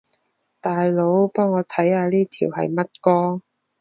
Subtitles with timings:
[0.61, 3.43] 大佬，幫我看下呢條係乜歌